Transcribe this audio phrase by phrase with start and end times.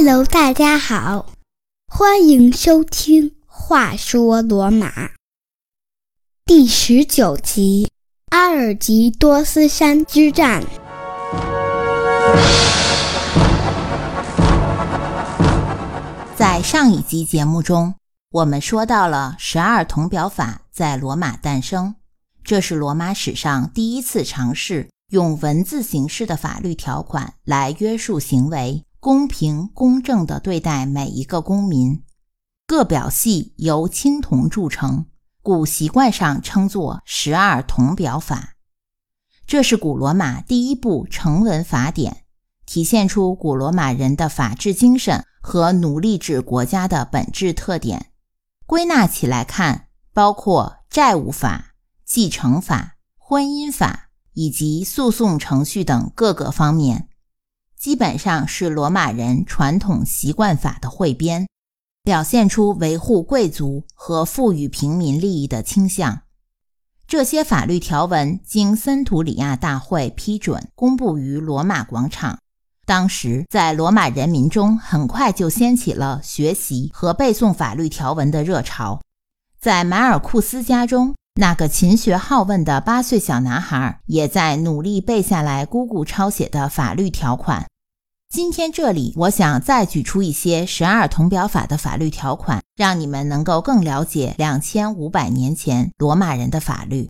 [0.00, 1.26] Hello，大家好，
[1.88, 5.06] 欢迎收听《话说罗马》
[6.44, 7.90] 第十九集——
[8.30, 10.62] 阿尔及多斯山之战。
[16.36, 17.96] 在上一集节目中，
[18.30, 21.96] 我们说到了十二铜表法在罗马诞生，
[22.44, 28.84] 这是罗马史上第一次尝试用文字形式的法律条款来约束行为。
[29.00, 32.02] 公平公正地对待每一个公民，
[32.66, 35.06] 各表系由青铜铸成，
[35.40, 38.56] 故习惯上称作十二铜表法。
[39.46, 42.24] 这是古罗马第一部成文法典，
[42.66, 48.10] 体现出古罗马人的法治精神和奴隶制国家的本质特点。
[48.66, 57.07] 归纳起来看，包括债务法、继承法、婚姻法以及诉讼程序等各个方面。
[57.78, 61.46] 基本上是罗马人传统习惯法的汇编，
[62.02, 66.22] 表现出维护贵族和赋予平民利益的倾向。
[67.06, 72.40] 这些法律条文经森图里亚大会批准，公布于罗马广场。
[72.84, 79.00] 当时，在罗马人民中很快就掀起了学习和背诵法律条文的热潮。
[79.60, 87.64] 在马尔库斯家中，那个勤学好问的八岁小男孩也在努力背下来姑姑抄写的法律条款。
[88.28, 97.08] 今天这里，我想再举出一些十二铜表法的法律条款，让你们能够更了解两千五百年前罗马人的法律。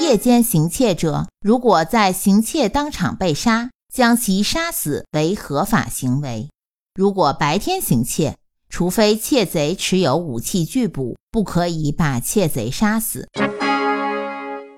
[0.00, 6.48] 夜间行窃者，如果在行窃当场被杀，将其杀死为合法行为；
[6.94, 8.36] 如果白天行窃，
[8.68, 13.28] 除非窃贼持有武器拒捕，不可以把窃贼杀死。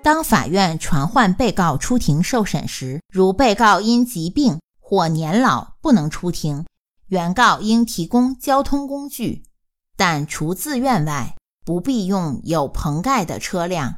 [0.03, 6.65] 当法院传唤被告出庭受审时，如被告因疾病，或年老不能出庭，
[7.09, 9.43] 原告应提供交通工具，
[9.97, 11.35] 但除自愿外，
[11.65, 13.97] 不必用有棚盖的车辆。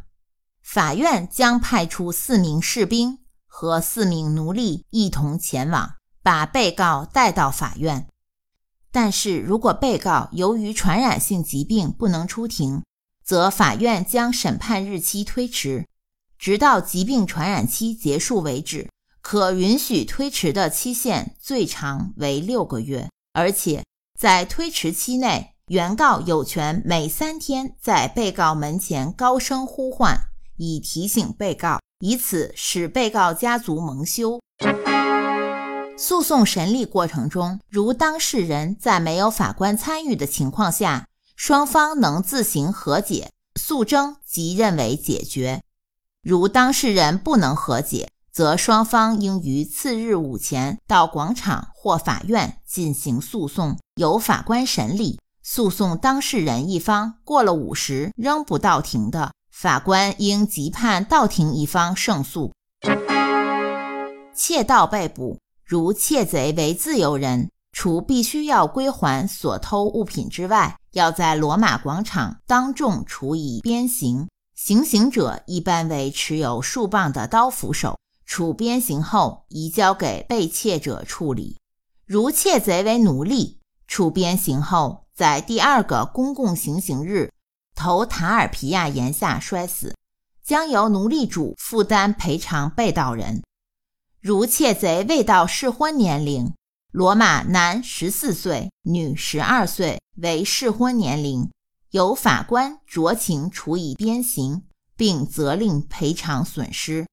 [0.63, 8.07] 法院将派出四名士兵和四名奴隶一同前往，把被告带到法院。
[8.91, 12.83] 但是如果被告由于传染性疾病不能出庭，
[13.25, 15.87] 则法院将审判日期推迟，
[16.39, 18.89] 直到疾病传染期结束为止。
[19.21, 23.85] 可允许推迟的期限最长为六个月，而且
[24.19, 30.17] 在推迟期内，原告有权每三天在被告门前高声呼唤，
[30.57, 34.41] 以提醒被告，以此使被告家族蒙羞。
[36.01, 45.59] 诉讼审理过程中，如当事人在没有法官参与的情况下，双方能自行和解，诉争即认为解决；
[46.23, 55.19] 如当事人不能和解，则双方应于次日午前到广场或法院进行诉讼，由法官审理。
[55.43, 62.53] 诉讼当事人一方过了午时仍不到庭的，法官应即判到庭一方胜诉。
[64.33, 74.27] 窃盗被捕，如窃贼为自由人，除必须要归还所偷物品之外，要在罗马广场当众处以鞭刑。
[74.55, 77.99] 行刑者一般为持有数棒的刀斧手。
[78.25, 81.59] 处鞭刑后，移交给被窃者处理。
[82.07, 87.31] 如窃贼为奴隶，处鞭刑后，在第二个公共行刑日，
[87.75, 89.95] 投塔尔皮亚岩下摔死，
[90.43, 93.43] 将由奴隶主负担赔偿被盗人。
[94.29, 96.53] 如窃贼未到适婚年龄，
[96.93, 101.51] 罗马男十四岁，女十二岁为适婚年龄，
[101.93, 104.65] 由法官酌情处以鞭刑，
[104.99, 107.07] 并责令赔偿损失。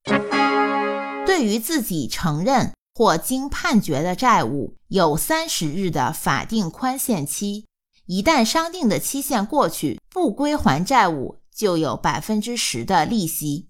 [1.26, 7.66] 对于自己承认或经判决的债务，有三十日的法定宽限期。
[8.08, 13.70] 一旦商定的期限过去，不归还债务，就有百分之十的利息。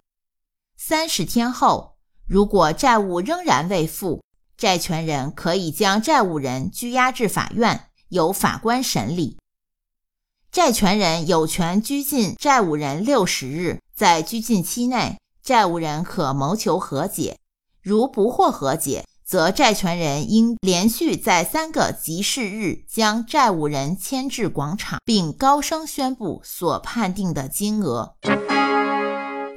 [0.76, 1.95] 三十天后，
[2.26, 4.20] 如果债务仍然未付，
[4.56, 9.38] 债权人可以将债务人拘押至法院，由法官审理。
[10.50, 17.38] 债权人有权拘禁债务人六十日，在拘禁期内，债务人可谋求和解。
[17.80, 28.16] 如不获和解，则债权人应连续在三个集市日将债务人牵至广场，并高声宣布所判定的金额。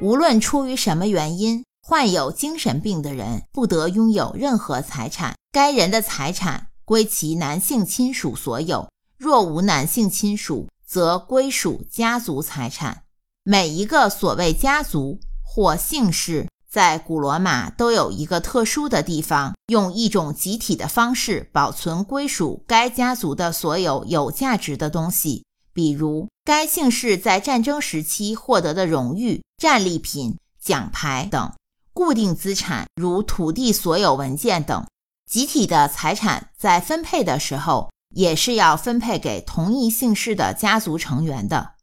[0.01, 8.87] 无论出于什么原因，患有精神病的人不得拥有任何财产，该人的财产归其男性亲属所有。
[9.17, 13.05] 若无男性亲属，则归属家族财产。
[13.43, 16.45] 每一个所谓家族或姓氏。
[16.69, 25.43] 在古罗马都有一个特殊的地方，用一种集体的方式保存归属该家族的所有有价值的东西，
[25.73, 31.55] 比如该姓氏在战争时期获得的荣誉、战利品、奖牌等；
[31.93, 34.85] 固定资产如土地所有文件等。
[35.29, 41.73] 集体的财产在分配的时候，也是要分配给同一姓氏的家族成员的。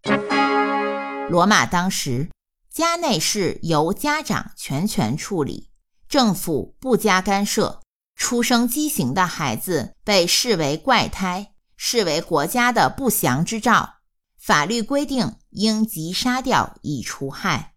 [1.29, 2.31] 罗马当时。
[2.69, 5.70] 家内事由家长全权处理，
[6.11, 7.81] 政府不加干涉。
[8.14, 13.94] 出生畸形的孩子被视为怪胎，视为国家的不祥之兆。
[14.38, 17.75] 法律规定应即杀掉以除害。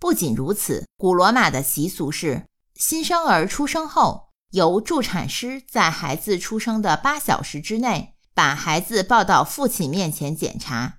[0.00, 10.98] 不仅如此，古罗马的习俗是，新生儿出生后，由助产师在孩子出生的八小时之内，把孩子抱到父亲面前检查。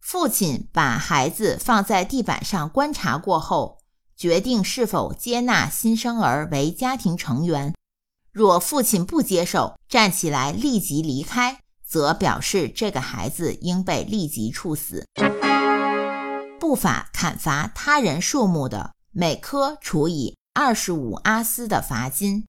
[0.00, 3.78] 父亲把孩子放在地板上观察过后，
[4.16, 7.72] 决定是否接纳新生儿为家庭成员。
[8.32, 15.06] 若父亲不接受，站起来立即离开，则表示这个孩子应被立即处死。
[16.64, 22.46] 不法砍伐他人树木的，每棵处以二十五阿斯的罚金。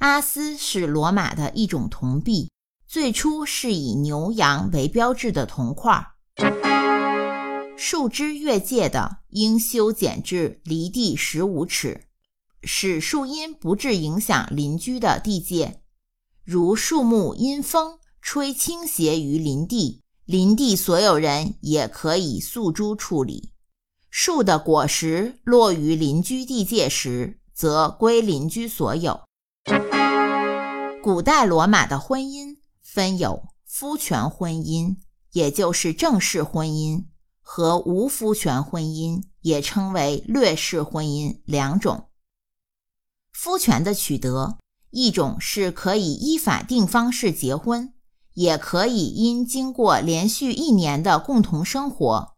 [0.00, 2.50] 阿斯是罗马的一种铜币，
[2.86, 6.08] 最初是以牛羊为标志的铜块。
[7.74, 12.04] 树枝越界的，应修剪至离地十五尺，
[12.62, 15.80] 使树荫不致影响邻居的地界。
[16.44, 23.52] 如树木因风吹倾斜于林地，林地所有人也可以诉诸处理。
[24.16, 29.22] 树的果实落于邻居地界时，则归邻居所有。
[31.02, 34.98] 古代罗马的婚姻分有夫权婚姻，
[35.32, 37.06] 也就是正式婚姻。
[37.42, 42.08] 和无夫权婚姻也称为劣式婚姻两种。
[43.32, 44.58] 夫权的取得，
[44.90, 47.92] 一种是可以依法定方式结婚，
[48.34, 52.33] 也可以因经过连续一年的共同生活，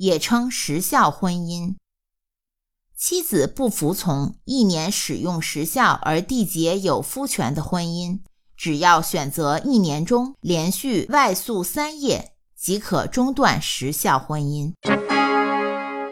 [0.00, 1.76] 也称时效婚姻。
[2.96, 8.20] 妻子不服从一年使用时效而缔结有夫权的婚姻，
[8.56, 12.32] 只要选择一年中连续外宿三夜。
[12.56, 14.74] 即可中断时效婚姻。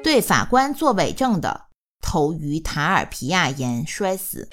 [0.02, 1.66] 对法官作伪证的，
[2.00, 4.48] 投于塔尔皮亚岩摔死。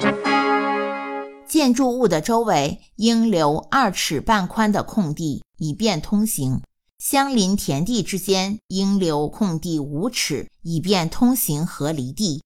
[1.48, 6.62] 建筑物的周围应留二尺半宽的空地，以便通行。
[7.08, 12.44] 相邻田地之间应留空地五尺，以便通行和犁地。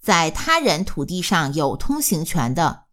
[0.00, 2.84] 在他人土地上有通行权的，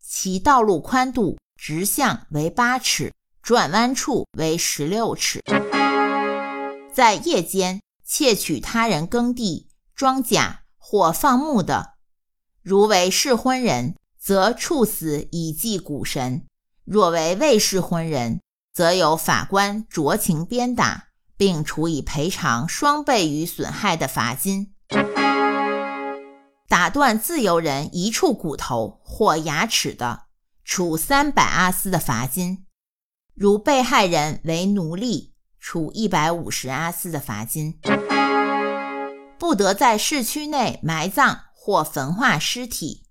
[0.00, 3.12] 其道路宽度直向为八尺。
[3.42, 5.42] 转弯处为十六尺。
[6.94, 9.66] 在夜间窃取他人耕地、
[9.96, 11.94] 庄稼或放牧的，
[12.62, 16.42] 如为适婚人，则处死以祭谷神；
[16.84, 18.40] 若为未适婚人，
[18.72, 24.74] 则由法官酌情鞭打，并处以赔偿双倍于损害的罚金。
[26.68, 30.22] 打断自由人一处骨头或牙齿的，
[30.64, 32.64] 处三百阿斯的罚金。
[33.34, 37.74] 如被害人为奴隶，处一百五十阿斯的罚金；
[39.38, 43.04] 不得在市区内埋葬或焚化尸体。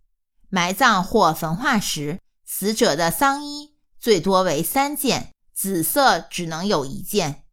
[0.49, 7.43] 埋葬或焚化时，死者的丧衣最多为三件，紫色只能有一件。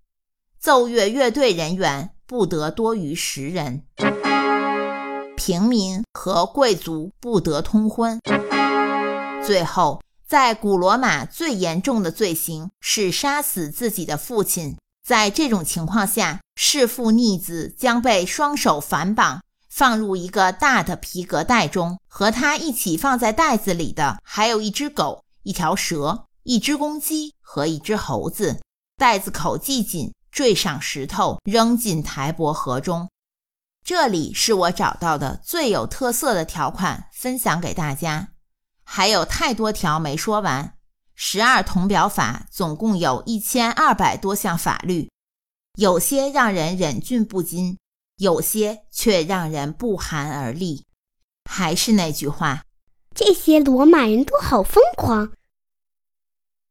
[0.59, 3.83] 奏乐乐队人员不得多于十人。
[5.37, 8.19] 平民和贵族不得通婚。
[9.45, 10.01] 最后。
[10.27, 14.77] 在古罗马，最严重的罪行是杀死自己的父亲。
[15.03, 21.99] 在这种情况下，弑父逆子将被双手反绑，放入一个大的皮革袋中。
[22.07, 28.63] 和他一起放在袋子里的，还有一只狗、一条蛇、一只公鸡和一只猴子。
[28.97, 33.07] 袋子口系紧，坠上石头，扔进台伯河中。
[33.85, 38.31] 这里是我找到的最有特色的条款，分享给大家。
[38.83, 40.73] 还有太多条没说完，
[41.15, 45.11] 十二铜表法总共有一千二百多项法律，
[45.75, 47.77] 有些让人忍俊不禁，
[48.17, 50.87] 有些却让人不寒而栗。
[51.45, 52.63] 还是那句话，
[53.15, 55.35] 这些罗马人都好疯狂。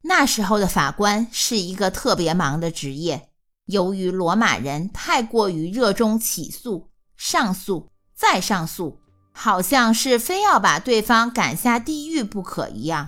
[0.03, 3.29] 那时候的法官是一个特别忙的职业，
[3.65, 8.99] 由于罗马人太过于热衷起诉、上诉、再上诉。
[9.39, 13.07] 好像是非要把对方赶下地狱不可一样。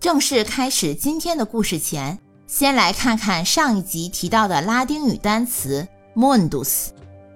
[0.00, 6.86] 正式开始今天的故事前，先来看看上一集提到的拉丁语单词 mundus。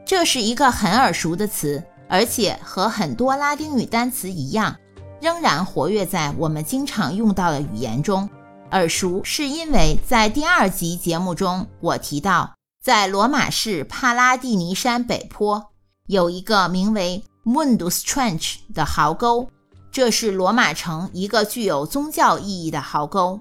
[0.06, 4.74] 这是一个很耳熟的词，而且和很多拉丁语单词一样，
[5.20, 8.26] 仍然活跃在我们经常用到的语言中。
[8.72, 15.62] 耳熟是因为在第二集节目中，我提到在罗马市帕拉蒂尼山北坡
[16.06, 19.46] 有一个名为 Mundus Trench 的壕沟，
[19.90, 23.38] 这是罗马城一个具有宗教意义的壕沟。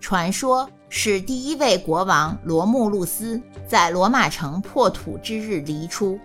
[0.00, 6.18] 传说是第一位国王罗慕路斯在罗马城破土之日离出，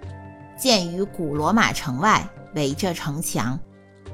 [0.57, 3.59] 建于古罗马城外，围着城墙。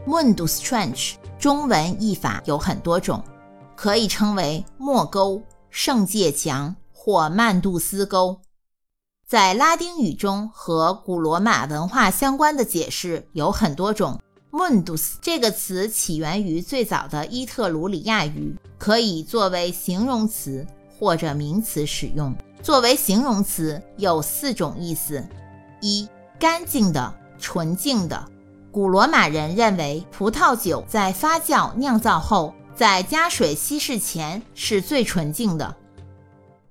[0.07, 3.23] Mundus Trench 中文译法有很多种。
[3.75, 8.39] 可以称为莫沟、圣界墙或曼杜斯沟。
[9.27, 14.19] 在拉丁语中和古罗马文化相关的解释有很多种。
[14.51, 20.65] Mundus 这个词起源于最早的伊特鲁里亚语，可以作为形容词
[20.97, 22.33] 或者名词使用。
[22.63, 25.21] 作为形容词有四种意思：
[25.81, 26.07] 一、
[26.39, 28.25] 干净的、纯净的。
[28.71, 32.53] 古罗马人认为葡萄酒在发酵酿造后。
[32.75, 35.77] 在加水稀释前是最纯净的，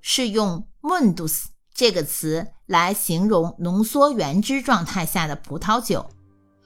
[0.01, 6.07] 是用 mundus 这个词来形容浓缩原汁状态下的葡萄酒。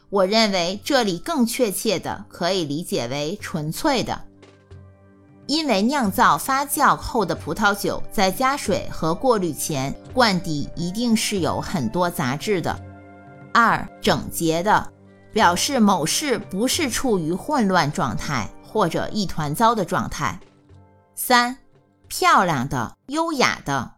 [0.10, 4.22] 我认为这里更确切的可以理解为纯粹的，
[5.48, 12.77] 因为酿造发酵后的葡萄酒在加水和过滤前罐底一定是有很多杂质的。
[13.53, 14.91] 二整洁的，
[15.31, 18.50] 表示某事不是处于混乱状态。
[18.72, 20.40] 或者一团糟的状态。
[21.16, 21.58] 三、
[22.08, 23.94] 漂亮的、优雅的。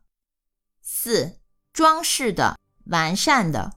[0.81, 1.33] 四、
[1.73, 3.73] 装饰的、完善的。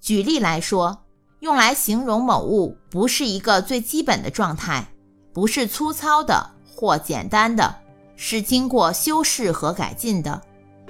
[0.00, 1.04] 举例来说，
[1.40, 4.86] 用来形容某物不是一个最基本的状态，
[5.34, 7.76] 不是粗糙的或简单的，
[8.16, 10.40] 是经过修饰和改进的。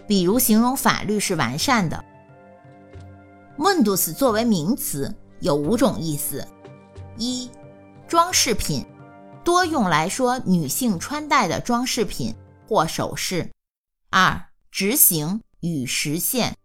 [0.06, 2.04] 比如，形容法律是完善的。
[3.58, 6.46] Mundus 作为名词有五种意思：
[7.18, 7.50] 一、
[8.08, 8.86] 装饰品。
[9.44, 12.34] 多用来说女性穿戴的装饰品
[12.66, 13.50] 或首饰。
[14.10, 16.56] 二、执行与实现。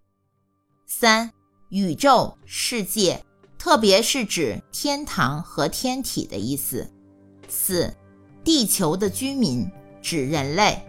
[0.86, 1.32] 三、
[1.70, 3.24] 宇宙世界，
[3.58, 6.90] 特别是指天堂和天体的意思。
[7.48, 7.94] 四、
[8.44, 9.70] 地球的居民，
[10.02, 10.82] 指人类。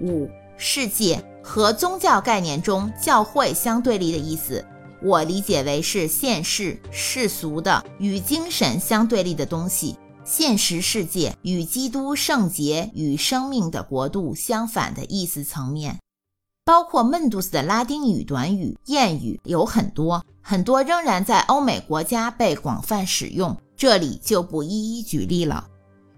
[0.00, 4.64] 五、世界和宗教概念中教会相对立的意思，
[5.02, 9.96] 我理解为是现世世俗的与精神相对立的东西。
[10.30, 15.98] 现实世界与基督圣洁与生命的国度相反的意思层面，
[16.66, 25.66] 包括孟杜斯的拉丁语短语、谚语有很多，很多仍然在欧美国家被广泛使用，这里就不一一举例了。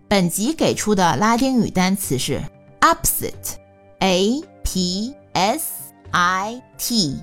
[0.09, 2.43] 本集给出的拉丁语单词是
[2.81, 7.17] opposite，a p s i t，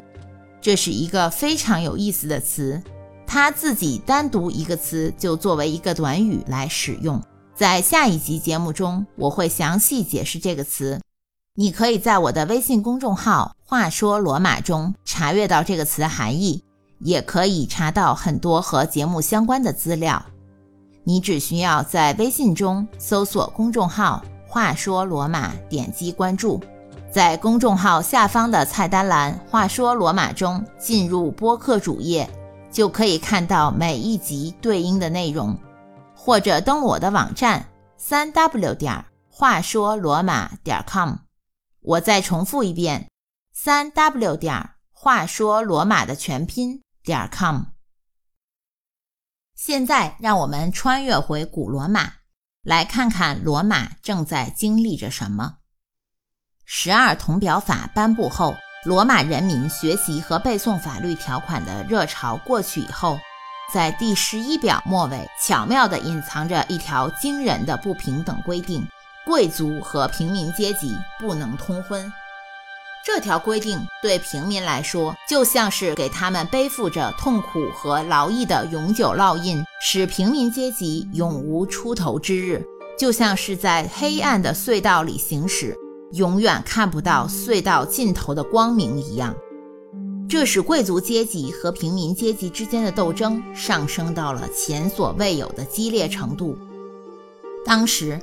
[0.61, 2.81] 这是一个非常有意思的词。
[3.27, 7.21] 它自己单独一个词就作为一个短语来使用，
[7.53, 10.99] 在下一集节目中我会详细解释这个词。
[11.53, 16.63] 你可以在我的微信公众号“话说罗马”中查阅到这个词的含义，
[16.99, 20.25] 也可以查到很多和节目相关的资料。
[21.03, 26.61] 你只需要在微信中搜索公众号“话说罗马”，点击关注，
[27.11, 32.29] 在公众号下方的菜单栏“话说罗马”中进入播客主页。
[32.71, 35.57] 就可以看到每一集对应的内容，
[36.15, 41.15] 或者登我的网站三 w 点话说罗马点 com。
[41.81, 43.09] 我再重复一遍，
[43.53, 47.63] 三 w 点话说罗马的全拼点 com。
[49.55, 52.13] 现在让我们穿越回古罗马，
[52.61, 55.57] 来看看罗马正在经历着什么。
[56.65, 58.53] 十二铜表法颁布后。
[58.87, 63.19] 罗马人民学习和背诵法律条款的热潮过去以后，
[63.73, 68.87] 在第十一表末尾巧妙地隐藏着一条惊人的不平等规定：
[69.25, 72.09] 贵族和平民阶级不能通婚。
[73.05, 82.65] 这条规定对平民来说，就像是给他们背负着痛苦和劳役的永久烙印，使平民阶级永无出头之日，
[82.97, 85.75] 就像是在黑暗的隧道里行驶。
[86.13, 89.35] 永远看不到隧道尽头的光明一样，
[90.29, 96.57] 这使贵族阶级和平民阶级之间的斗争上升到了前所未有的激烈程度。
[97.65, 98.17] 当时，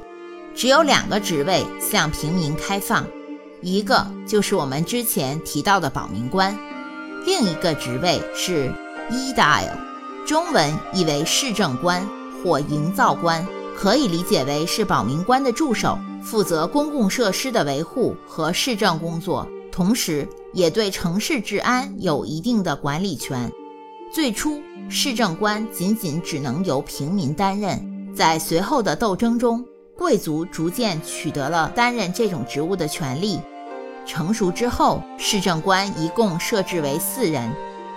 [0.54, 3.06] 只有两个职位向平民开放，
[3.60, 6.56] 一个就是我们之前提到的保民官，
[7.26, 8.72] 另一个职位是
[9.10, 9.76] aedile，
[10.26, 12.08] 中文译为市政官
[12.42, 15.98] 或营造官，可以理解为是保民官的助手。
[16.24, 23.52] 负责公共设施的维护和市政工作，同时也对城市治安有一定的管理权。
[24.12, 29.62] 最初市政官仅仅只能由平民担任，在随后的斗争中，
[29.98, 33.38] 贵族逐渐取得了担任这种职务的权利。
[34.06, 37.52] 成熟之后，市政官一共设置为四人，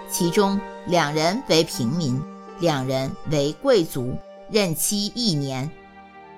[0.10, 2.22] 其中两人为平民，
[2.60, 4.14] 两人为贵族，
[4.52, 5.70] 任期一年。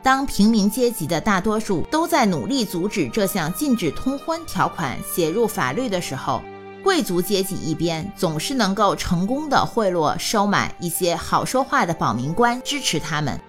[0.02, 6.42] 当平民阶级的大多数都在努力阻止这项禁止通婚条款写入法律的时候，
[6.82, 13.40] 贵族阶级一边总是能够成功的贿赂、收买一些好说话的保民官支持他们。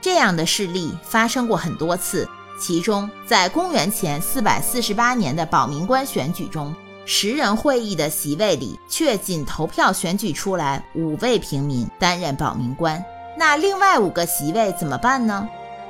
[0.00, 2.28] 这样的事例发生过很多次。
[2.60, 6.74] 其中，在公元前448年的保民官选举中，
[7.04, 13.02] 十人会议的席位里却仅投票选举出来五位平民担任保民官。
[13.38, 15.46] 那另外五个席位怎么办呢？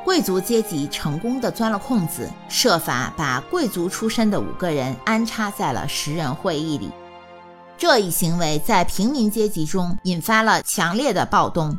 [0.07, 6.93] 贵族阶级成功的钻了空子，设法把贵族出身的五个人安插在了十人会议里。
[7.77, 11.77] 这一行为在平民阶级中引发了强烈的暴动，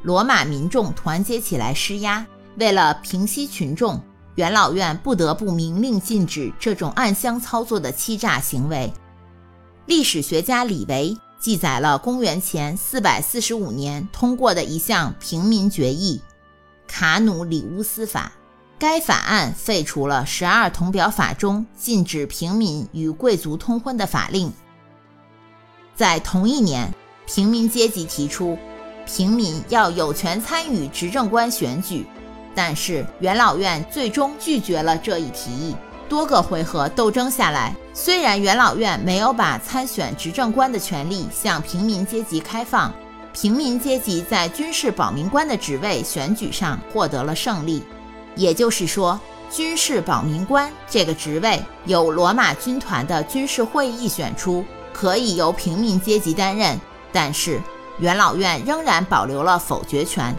[0.00, 2.26] 罗马民众团结起来施压。
[2.56, 4.00] 为了平息群众，
[4.36, 8.90] 元老院不得不明令禁止这种暗箱操作的欺诈行为。
[9.84, 16.22] 历史学家李维记载了公元前445年通过的一项平民决议。
[16.88, 18.32] 卡努里乌斯法，
[18.78, 24.52] 该法案废除了十二铜表法中禁止平民与贵族通婚的法令。
[25.94, 26.92] 在同一年，
[27.26, 28.58] 平民阶级提出，
[29.06, 32.06] 平民要有权参与执政官选举，
[32.54, 35.76] 但是元老院最终拒绝了这一提议。
[36.08, 42.90] 多个回合斗争下来，虽然元老院没有把参选执政官的权利向平民阶级开放。
[43.40, 47.84] 平民阶级在军事保民官的职位选举上获得了胜利，
[48.34, 49.18] 也就是说，
[49.48, 56.76] 军事保民官这个职位由罗马军团的军事会议选出，可以由平民阶级担任。
[57.12, 57.60] 但是
[58.00, 60.34] 元老院仍然保留了否决权，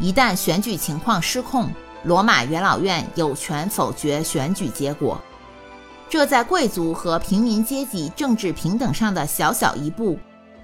[0.00, 1.70] 一旦选举情况失控，
[2.02, 5.16] 罗马元老院有权否决选举结果。
[6.10, 10.18] 这在贵族和平民阶级政治平等上的小小一步。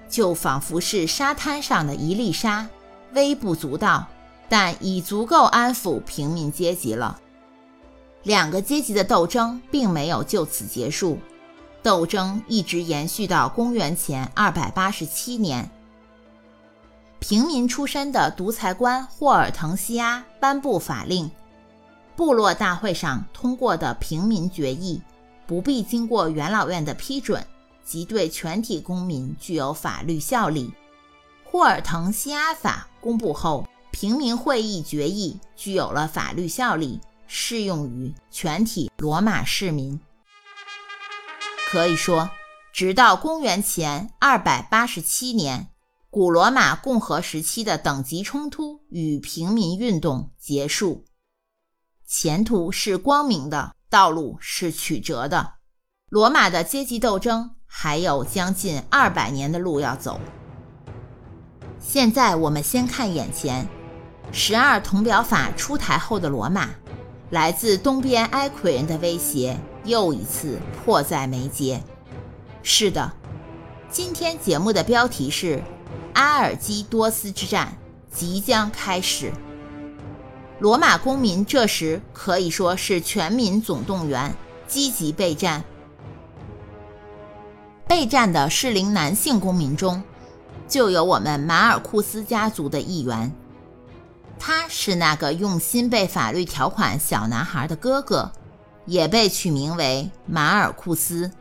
[0.09, 2.67] 就仿佛是沙滩上的一粒沙，
[3.13, 4.07] 微不足道，
[4.49, 7.19] 但已足够安抚平民阶级了。
[8.23, 11.19] 两个阶级的斗争并没有就此结束，
[11.81, 15.69] 斗争一直延续到公元前287年。
[17.19, 21.29] 平民出身的独裁官霍尔滕西阿颁布法令，
[22.15, 25.01] 部落大会上通过的平民决议，
[25.45, 27.45] 不必经过元老院的批准。
[27.89, 30.71] 即对全体公民具有法律效力。
[31.43, 39.99] 霍尔滕西阿法公布后，平民会议决议具有了法律效力，适用于全体罗马市民。
[41.71, 42.29] 可以说，
[42.71, 45.71] 直到公元前287年，
[46.11, 51.05] 古罗马共和时期的等级冲突与平民运动结束，
[52.05, 55.55] 前途是光明的，道路是曲折的。
[56.09, 57.55] 罗马的阶级斗争。
[57.71, 60.19] 还有将近二百年的路要走。
[61.79, 63.65] 现在我们先看眼前，
[64.31, 66.71] 十二铜表法出台后的罗马，
[67.29, 71.81] 来自东边埃奎人的威胁又一次迫在眉睫。
[72.63, 73.13] 是的，
[73.89, 75.63] 今天节目的标题是
[76.13, 77.77] 阿尔基多斯之战
[78.11, 79.31] 即将开始。
[80.59, 84.35] 罗马公民这时可以说是全民总动员，
[84.67, 85.63] 积极备战。
[87.89, 90.03] 备战的适龄男性公民中，
[90.67, 93.35] 就有我们马尔库斯家族的一员。
[94.37, 98.31] 他是那个用心背法律条款小男孩的哥哥，
[98.85, 101.31] 也被取名为马尔库斯。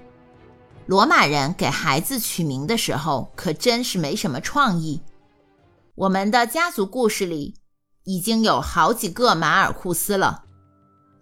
[0.87, 5.03] 罗马人给孩子取名的时候可真是没什么创意。
[5.97, 7.57] 我们的家族故事里
[8.05, 10.45] 已经有好几个马尔库斯了。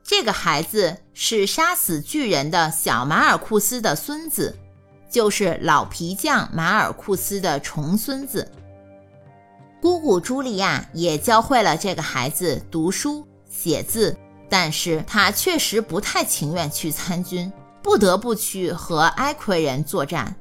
[0.04, 4.56] 这个孩子是杀死巨人的小马尔库斯的孙子。
[5.16, 8.52] 就是老皮匠马尔库斯的重孙子，
[9.80, 14.14] 姑姑茱莉亚也教会了这个孩子读书写字，
[14.50, 17.50] 但是他确实不太情愿去参军，
[17.82, 20.36] 不得不去和埃奎人作战。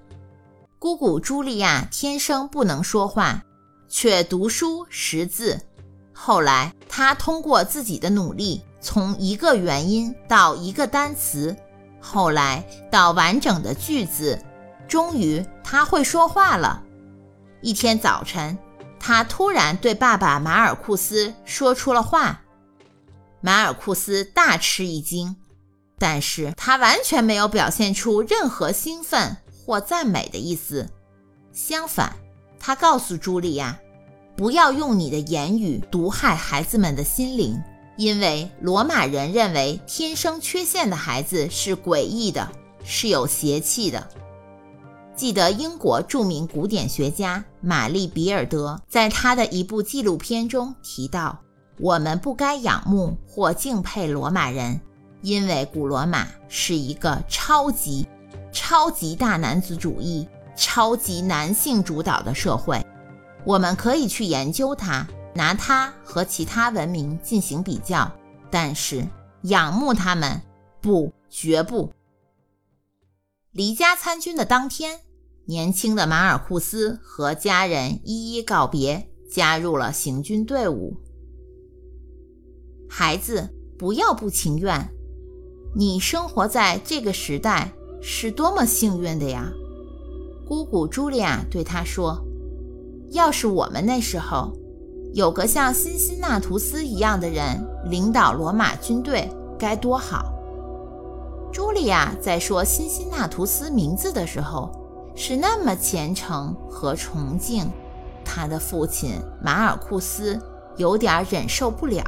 [0.77, 3.41] 姑姑茱莉亚天生不能说话，
[3.87, 5.57] 却读书识字。
[6.11, 11.55] 后来，他通过自己的努力，从一个元音到一个单词，
[12.01, 12.61] 后来
[12.91, 14.37] 到完整的句子。
[14.95, 16.81] 终于，他会说话了。
[17.59, 18.57] 一天早晨，
[18.97, 22.43] 他突然对爸爸马尔库斯说出了话。
[23.41, 25.35] 马尔库斯大吃一惊，
[25.99, 30.87] 但是他完全没有表现出任何兴奋或赞美的意思。
[31.51, 32.15] 相反，
[32.57, 33.77] 他告诉茱莉亚，
[34.37, 37.61] 不要用你的言语毒害孩子们的心灵，
[37.97, 42.49] 因为罗马人认为天生缺陷的孩子是诡异的，
[42.85, 44.07] 是有邪气的。
[45.15, 51.39] 记得英国著名古典学家玛丽·比尔德在他的一部纪录片中提到
[51.79, 54.79] ：“我们不该仰慕或敬佩罗马人，
[55.21, 58.07] 因为古罗马是一个超级、
[58.51, 62.81] 超级大男子主义。”超级男性主导的社会，
[63.43, 68.09] 我们可以去研究它，拿它和其他文明进行比较，
[68.49, 69.05] 但是
[69.41, 70.41] 仰慕他们，
[70.79, 71.91] 不，绝不。
[73.51, 75.01] 离家参军的当天，
[75.47, 80.97] 年轻的马尔库斯和家人一一告别，加入了行军队伍。
[82.89, 84.89] 孩子，不要不情愿，
[85.75, 89.51] 你生活在这个时代是多么幸运的呀！
[90.47, 92.19] 姑姑茱莉亚对他说
[93.11, 94.51] ：“要是我们那时候
[95.13, 99.29] 有个像辛辛那图斯一样的人领导罗马军队，
[99.59, 100.31] 该多好！”
[101.53, 104.71] 茱莉亚在说辛辛那图斯名字的时候
[105.15, 107.69] 是那么虔诚和崇敬，
[108.23, 110.39] 他的父亲马尔库斯
[110.77, 112.03] 有点忍受不了。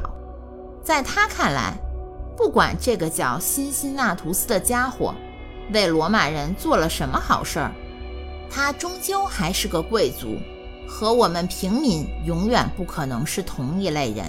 [0.84, 1.74] 在他看来，
[2.36, 5.14] 不管这个叫辛辛那图斯的家伙
[5.72, 7.72] 为罗马人做了什么好事儿。
[8.50, 10.36] 他终究还是个贵族，
[10.88, 14.24] 和我们平民永远不可能是同一类人。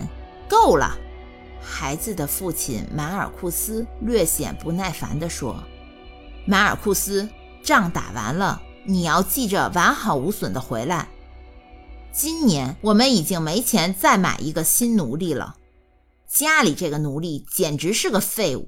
[0.50, 0.98] 够了！
[1.62, 5.56] 孩子的父亲马尔库斯略显不耐烦地说
[6.48, 7.30] ：“马尔库斯，
[7.62, 11.10] 仗打完了，你要记着完好无损地回来。
[12.12, 15.58] 今年我们已经没钱再买一个新奴隶了，
[16.28, 18.68] 家里这个奴隶简直是个废物。”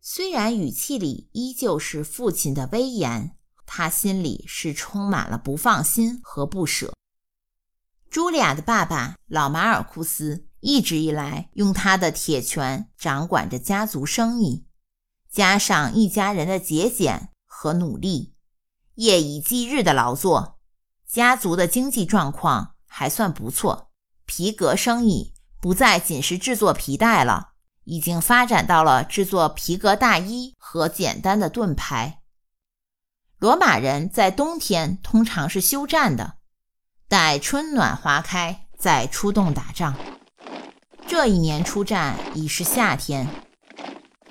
[0.00, 3.36] 虽然语气里依旧是父亲的威严。
[3.66, 6.92] 他心里是充满了不放心和不舍。
[8.10, 14.66] 茱莉亚的爸爸老马尔库斯一直以来用他的铁拳掌管着家族生意，
[15.30, 18.33] 加上一家人的节俭和努力，
[18.94, 20.58] 夜以继日的劳作，
[21.06, 23.90] 家族的经济状况还算不错。
[24.24, 27.50] 皮革生意不再仅是制作皮带了，
[27.84, 32.20] 已经发展到了制作皮革大衣和简单的盾牌。
[33.38, 36.34] 罗马人在冬天通常是休战的，
[37.08, 39.94] 待春暖花开再出动打仗。
[41.06, 43.28] 这一年出战已是夏天，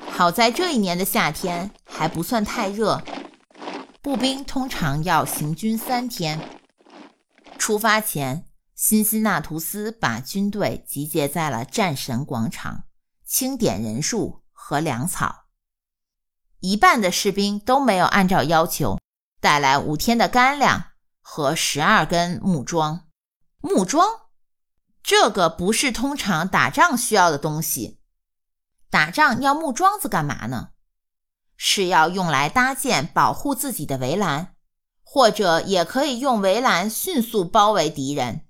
[0.10, 3.04] 好在这一年的夏天还不算太热。
[4.04, 6.38] 步兵通常要行军三天。
[7.58, 12.84] 出发前，辛辛那图斯把军队集结在了战神广场，
[13.26, 15.46] 清点人数和粮草。
[16.60, 19.00] 一半的士兵都没有按照要求。
[19.40, 23.08] 带来五天的干粮和十二根木桩。
[23.60, 24.06] 木桩，
[25.02, 28.02] 这个不是通常打仗需要的东西。
[28.90, 30.72] 打仗要木桩子干嘛呢？
[31.66, 34.50] 是要用来搭建保护自己的围栏，
[35.02, 38.42] 或者也可以用围栏迅速包围敌人。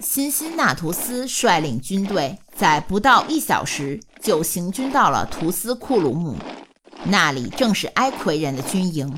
[0.00, 6.36] 辛辛那图斯率领军队在不到一小时就行军到了图斯库鲁姆，
[7.04, 9.16] 那里正是埃奎人的军营。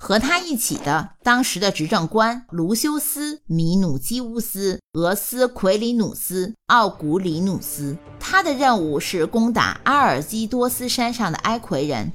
[0.00, 12.12] 和他一起的当时的执政官卢修斯·米努基乌斯·俄斯奎里努斯·奥古里努斯，他的任务是攻打阿尔基多斯山上的埃奎人。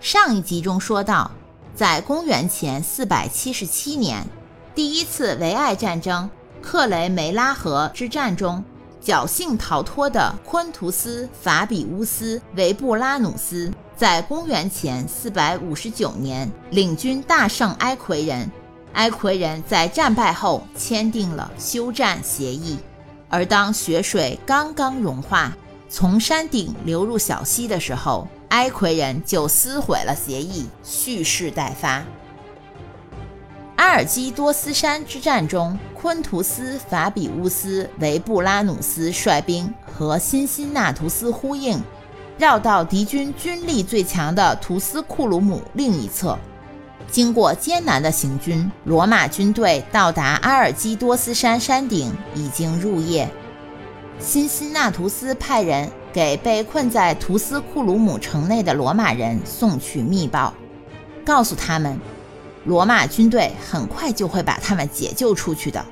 [0.00, 1.30] 上一集中说到，
[1.76, 4.26] 在公元前477年，
[4.74, 6.28] 第一次维埃战争
[6.60, 8.62] 克雷梅拉河之战中。
[9.04, 13.68] 侥幸逃脱的昆图斯·法比乌斯·维布拉努斯，
[14.02, 18.50] 在公元前459年领军大胜埃奎人。
[18.94, 22.80] 埃奎人在战败后签订了休战协议，
[23.28, 25.56] 而当雪水刚刚融化，
[25.88, 32.02] 从山顶流入小溪的时候，埃奎人就撕毁了协议，蓄势待发。
[33.76, 41.80] 阿尔基多斯山之战中，昆图斯·法比乌斯·维布拉努斯率兵和辛辛那图斯呼应，
[42.38, 46.38] 绕到敌军军力最强的图斯库鲁姆另一侧。
[47.10, 53.28] 经过艰难的行军，罗马军队到达阿尔基多斯山山顶已经入夜。
[54.18, 60.54] 辛辛那图斯派人给被困在图斯库鲁姆城内的罗马人送去密报，
[61.24, 61.98] 告诉他们。
[62.64, 65.84] 罗马军队很快就会把他们解救出去的。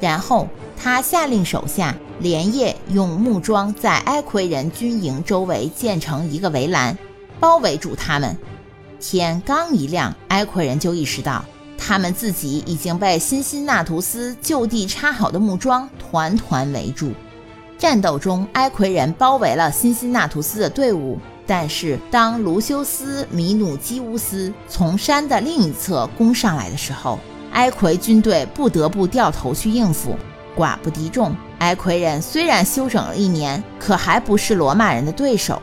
[0.00, 6.96] 然后他下令手下连夜用木桩在埃奎人军营周围建成一个围栏，
[7.40, 8.38] 包围住他们。
[9.00, 11.44] 天刚一亮，埃奎人就意识到
[11.76, 17.10] 他们自己已经被辛辛那图斯就地插好的木桩团团围住。
[17.76, 27.18] 战斗中，埃奎人包围了辛辛那图斯的队伍，但是当卢修斯·米努基乌斯从山的另一侧攻上来的时候，
[27.50, 30.14] 埃奎军队不得不掉头去应付，
[30.56, 31.34] 寡不敌众。
[31.58, 35.60] 埃奎人虽然休整了一年，可还不是罗马人的对手。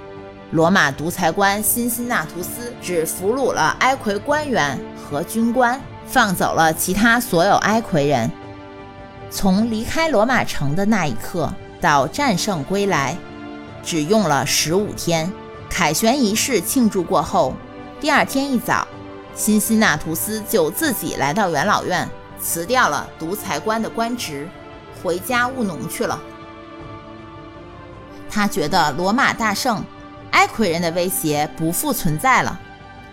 [0.52, 8.32] 罗马独裁官辛辛那图斯只俘虏了埃奎官员和军官，放走了其他所有埃奎人。
[9.30, 11.52] 从离开罗马城的那一刻。
[11.82, 13.16] 到战胜归来，
[13.82, 15.32] 只用了十五天。
[15.70, 17.54] 凯旋仪式庆祝过后，
[18.02, 18.86] 第二天一早，
[19.34, 22.06] 辛辛那图斯就自己来到元老院，
[22.38, 24.46] 辞掉了独裁官的官职，
[25.02, 26.20] 回家务农去了。
[28.30, 29.84] 他觉得罗马大胜，
[30.32, 32.60] 埃奎人的威胁不复存在了，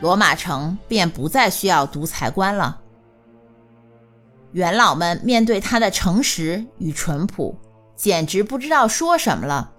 [0.00, 2.80] 罗马城便不再需要独裁官了。
[4.52, 7.58] 元老们面对他的诚实与淳朴。
[7.96, 9.72] 简直不知道说什么了，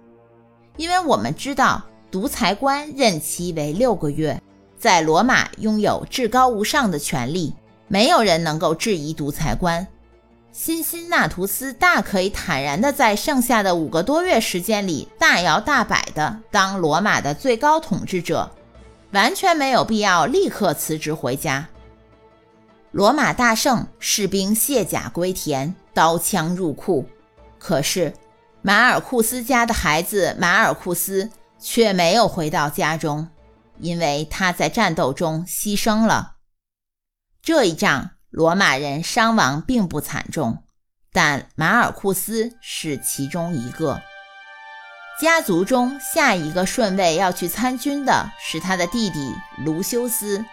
[0.75, 4.41] 因为我们知道独裁官任期为六个月，
[4.75, 7.53] 在罗马拥有至高无上的权力，
[7.87, 9.85] 没有人能够质疑独裁官。
[10.57, 18.49] 辛辛那图斯大可以坦然地在剩下的五个多月时间里大摇大摆地当罗马的最高统治者，
[19.11, 21.69] 完全没有必要立刻辞职回家。
[22.89, 27.07] 罗马大胜，士兵卸甲归田，刀枪入库。
[27.59, 28.11] 可是，
[28.63, 33.29] 马尔库斯家的孩子马尔库斯却没有回到家中，
[33.77, 36.37] 因为他在战斗中牺牲了。
[37.43, 40.61] 这一仗，罗马人伤亡并不惨重，
[41.11, 43.99] 但马尔库斯是其中一个。
[45.19, 49.33] 家族中下一个顺位要去参军的是他的弟弟
[49.65, 50.45] 卢修斯，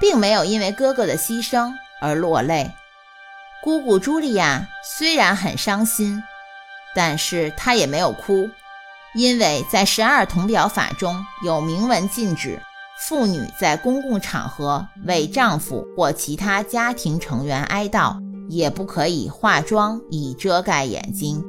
[0.00, 2.70] 并没有因为哥哥的牺牲而落泪。
[3.64, 6.22] 姑姑茱莉亚虽然很伤心，
[6.94, 8.48] 但是她也没有哭，
[9.12, 12.62] 因为在十二铜表法中有明文禁止
[13.06, 21.44] 妇女在公共场合为丈夫或其他家庭成员哀悼，也不可以化妆以遮盖眼睛。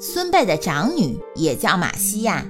[0.00, 2.44] 孙辈的长女也叫马西亚，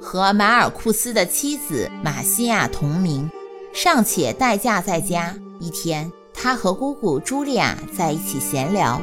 [0.00, 3.30] 和马尔库斯的妻子马西亚同名，
[3.72, 5.34] 尚且待嫁在家。
[5.58, 6.10] 一天。
[6.32, 9.02] 他和姑姑茱莉亚在一起闲聊，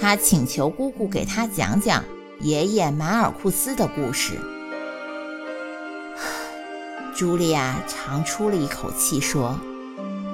[0.00, 2.02] 他请求姑姑给他讲讲
[2.40, 4.32] 爷爷马尔库斯的故事。
[7.14, 9.58] 茱莉亚长出了一口气说：“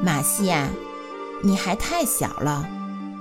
[0.05, 0.69] 马西亚，
[1.43, 2.69] 你还太小了，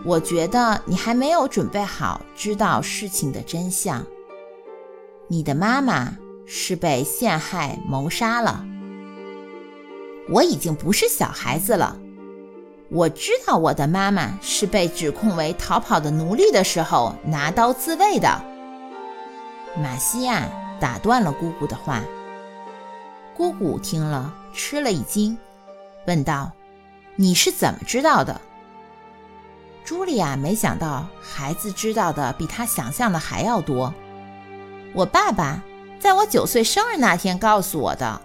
[0.03, 4.05] 我觉得你还没有准备好知道事情的真相。
[5.27, 6.13] 你的妈妈
[6.45, 8.63] 是被陷害谋杀了。
[10.29, 11.97] 我已经不是小孩子了。”
[12.91, 18.29] 我知道我的妈妈是被指控为逃跑的奴隶的时候拿刀自卫的。
[19.81, 20.47] 马西亚
[20.79, 22.03] 打断了姑姑的话。
[23.35, 25.37] 姑姑听了吃了一惊，
[26.07, 26.53] 问道
[27.17, 28.39] ：“你是怎么知道的？”
[29.85, 33.93] 茱莉亚没想到孩子知道的比她想象的还要多。
[34.93, 35.61] 我爸爸
[35.99, 38.21] 在我九岁生日那天告诉我的。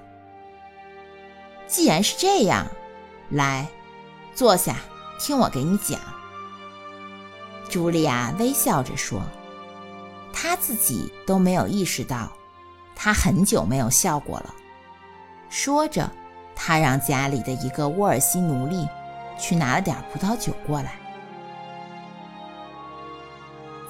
[1.66, 2.66] 既然是这样，
[3.31, 3.68] 来。
[4.33, 4.77] 坐下，
[5.18, 5.99] 听我给你讲。
[7.68, 9.20] 茱莉亚微笑着说
[10.33, 12.33] ：“她自己都没有意识到，
[12.94, 14.55] 她很久没有笑过了。”
[15.50, 16.10] 说着，
[16.54, 18.88] 他让家里的一个沃尔西奴隶
[19.38, 20.92] 去拿了点葡萄酒过来。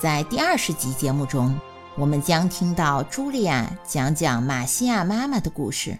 [0.00, 1.54] 在第二十集节目中，
[1.96, 5.96] 我们将听到茱莉亚讲讲马西亚妈妈的故事。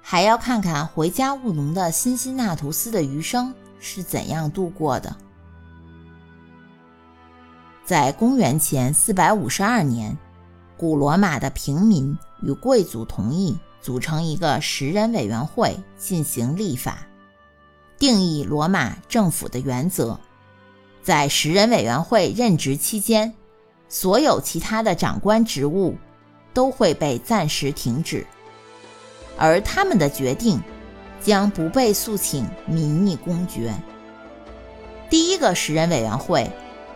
[0.00, 5.16] 还要看看回家务农的辛辛那图斯的余生是怎样度过的。
[7.84, 10.16] 在公元前四百五十二年，
[10.76, 17.06] 古罗马的平民与贵族同意组成一个十人委员会进行立法，
[17.98, 20.18] 定义罗马政府的原则。
[21.02, 23.34] 在十人委员会任职期间，
[23.90, 25.98] 所有其他的长官职务
[26.54, 28.26] 都会被暂时停止。
[29.36, 30.58] 而他们的决定
[31.20, 33.70] 将不被诉请民意公决。
[35.10, 36.50] 第一个十人委员会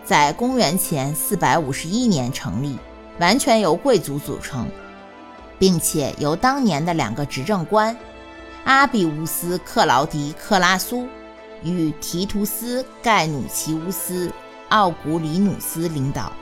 [0.06, 2.78] 在公元前451年成立，
[3.20, 4.66] 完全由贵族组成，
[5.58, 7.96] 并且由当年的两个执政官
[8.64, 11.06] 阿比乌斯·克劳迪·克拉苏
[11.62, 14.28] 与提图斯·盖努奇乌斯·
[14.68, 16.32] 奥古里努斯领导。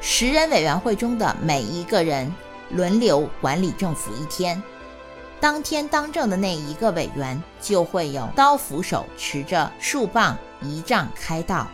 [0.00, 2.32] 十人委员会中的每一个人。
[2.70, 4.60] 轮流管理政府一天，
[5.38, 11.68] 当天当政的那一个委员就会有刀斧手持着树棒仪仗开道。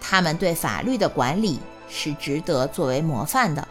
[0.00, 1.60] 他们对法律的管理
[1.90, 3.68] 是值得作为模范的，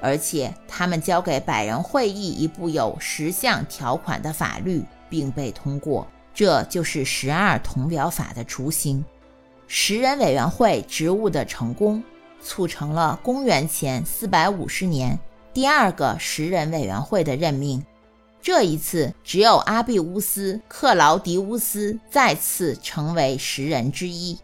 [0.00, 9.04] 而且他们交给百人会议一部有十项条款的法律并被通过，这就是十二铜表法的雏形。
[9.66, 12.02] 十人委员会职务的成功，
[12.42, 15.18] 促成了公元前四百五十年
[15.52, 17.84] 第二个十人委员会的任命。
[18.42, 24.38] 这一次，只有阿庇乌斯·克劳迪乌斯再次成为十人之一。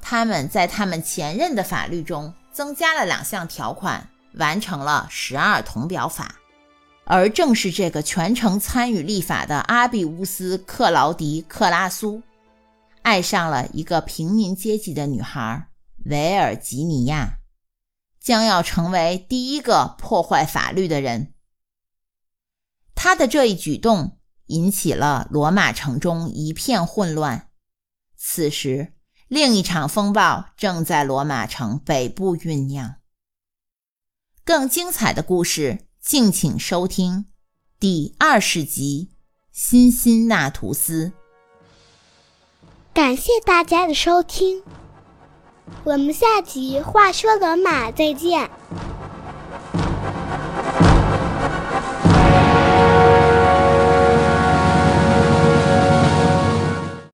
[0.00, 6.36] 他们在他们前任的法律中增加了两项条款，完成了十二铜表法。
[7.04, 12.22] 而正是这个全程参与立法的阿比乌斯·克劳迪·克拉苏，
[13.02, 15.68] 爱上了一个平民阶级的女孩
[16.04, 17.38] 维尔吉尼亚，
[18.20, 21.34] 将要成为第一个破坏法律的人。
[22.94, 27.50] 他的这一举动引起了罗马城中一片混乱。
[28.16, 28.92] 此时。
[29.28, 32.94] 另一场风暴正在罗马城北部酝酿。
[34.46, 37.24] 更精彩的故事，敬请收听
[37.80, 39.08] 第二十集
[39.50, 41.06] 《辛辛那图斯》。
[42.94, 44.62] 感谢大家的收听，
[45.82, 48.48] 我们下集《话说罗马》再见。